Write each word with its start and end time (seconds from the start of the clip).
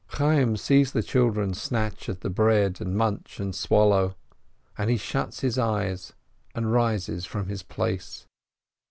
Chayyim 0.13 0.57
sees 0.57 0.93
the 0.93 1.03
children 1.03 1.53
snatch 1.53 2.09
at 2.09 2.21
the 2.21 2.31
bread 2.31 2.81
and 2.81 2.95
munch 2.97 3.39
and 3.39 3.53
swallow, 3.53 4.15
and 4.75 4.89
he 4.89 4.97
shuts 4.97 5.41
his 5.41 5.59
eyes, 5.59 6.13
and 6.55 6.73
rises 6.73 7.23
from 7.25 7.49
his 7.49 7.61
place. 7.61 8.25